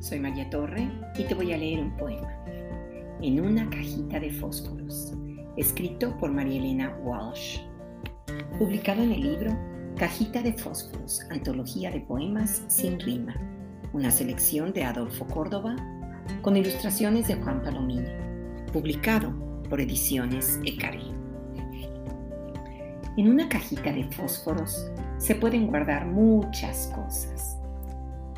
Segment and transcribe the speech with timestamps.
[0.00, 2.28] Soy María Torre y te voy a leer un poema.
[3.22, 5.14] En una cajita de fósforos,
[5.56, 7.60] escrito por María Elena Walsh.
[8.58, 9.56] Publicado en el libro
[9.96, 13.36] Cajita de Fósforos, Antología de Poemas sin rima.
[13.92, 15.76] Una selección de Adolfo Córdoba
[16.42, 18.10] con ilustraciones de Juan Palomino.
[18.72, 19.32] Publicado
[19.68, 21.04] por Ediciones Ecaré.
[23.16, 27.59] En una cajita de fósforos se pueden guardar muchas cosas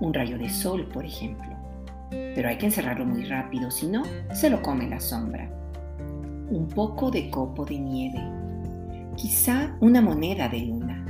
[0.00, 1.48] un rayo de sol, por ejemplo.
[2.10, 4.02] Pero hay que encerrarlo muy rápido, si no,
[4.32, 5.50] se lo come la sombra.
[6.50, 8.22] Un poco de copo de nieve.
[9.16, 11.04] Quizá una moneda de luna.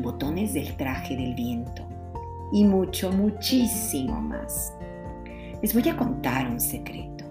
[0.00, 1.86] Botones del traje del viento.
[2.52, 4.72] Y mucho, muchísimo más.
[5.62, 7.24] Les voy a contar un secreto.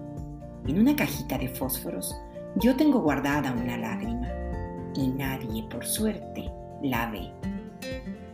[0.66, 2.16] En una cajita de fósforos
[2.56, 4.28] yo tengo guardada una lágrima
[4.94, 6.50] y nadie, por suerte,
[6.82, 7.30] la ve.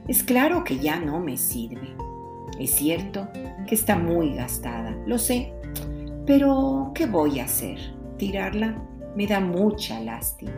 [0.07, 1.95] Es claro que ya no me sirve
[2.65, 3.29] es cierto
[3.67, 5.53] que está muy gastada, lo sé,
[6.27, 7.79] pero ¿qué voy a hacer?
[8.19, 8.81] Tirarla
[9.17, 10.53] me da mucha lástima.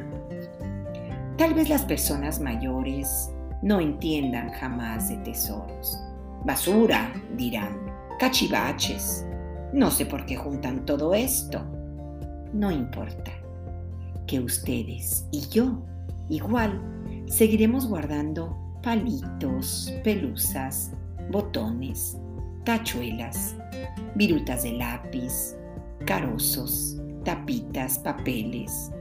[1.36, 3.30] Tal vez las personas mayores
[3.62, 5.98] no entiendan jamás de tesoros.
[6.44, 7.76] Basura, dirán,
[8.20, 9.26] cachivaches.
[9.72, 11.64] No sé por qué juntan todo esto.
[12.52, 13.32] No importa.
[14.26, 15.82] Que ustedes y yo,
[16.28, 16.80] igual,
[17.26, 20.92] seguiremos guardando palitos, pelusas,
[21.30, 22.18] botones,
[22.64, 23.56] tachuelas,
[24.14, 25.56] virutas de lápiz,
[26.04, 28.92] carozos, tapitas, papeles,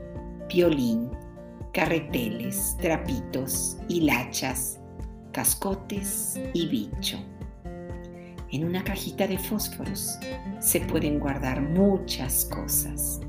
[0.48, 1.10] violín,
[1.74, 4.80] carreteles, trapitos, hilachas,
[5.32, 7.18] cascotes y bicho.
[8.52, 10.18] En una cajita de fósforos
[10.60, 13.20] se pueden guardar muchas cosas.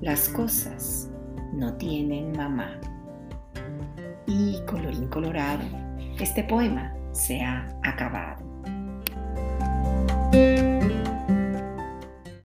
[0.00, 1.10] Las cosas
[1.52, 2.78] no tienen mamá.
[4.28, 5.85] Y colorín colorado,
[6.24, 8.45] este poema se ha acabado.